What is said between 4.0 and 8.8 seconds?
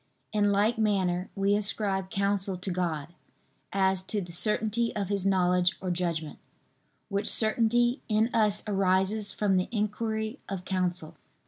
to the certainty of His knowledge or judgment, which certainty in us